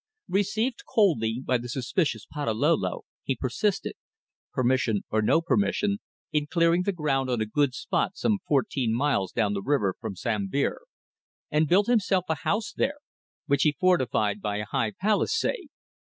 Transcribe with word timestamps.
Received 0.29 0.83
coldly 0.91 1.43
by 1.45 1.59
the 1.59 1.69
suspicious 1.69 2.25
Patalolo, 2.25 3.03
he 3.21 3.35
persisted 3.35 3.93
permission 4.51 5.03
or 5.11 5.21
no 5.21 5.41
permission 5.41 5.99
in 6.31 6.47
clearing 6.47 6.81
the 6.81 6.91
ground 6.91 7.29
on 7.29 7.39
a 7.39 7.45
good 7.45 7.75
spot 7.75 8.17
some 8.17 8.39
fourteen 8.47 8.95
miles 8.95 9.31
down 9.31 9.53
the 9.53 9.61
river 9.61 9.93
from 10.01 10.15
Sambir, 10.15 10.79
and 11.51 11.67
built 11.69 11.85
himself 11.85 12.25
a 12.29 12.35
house 12.41 12.73
there, 12.73 12.97
which 13.45 13.61
he 13.61 13.73
fortified 13.79 14.41
by 14.41 14.57
a 14.57 14.65
high 14.65 14.91
palisade. 14.99 15.67